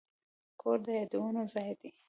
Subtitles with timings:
[0.61, 1.89] کور د یادونو ځای دی.